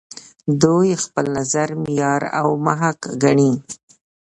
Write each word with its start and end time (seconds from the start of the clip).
دوی 0.61 0.89
خپل 1.03 1.25
نظر 1.37 1.69
معیار 1.81 2.21
او 2.39 2.49
محک 2.65 2.99
ګڼي. 3.23 3.51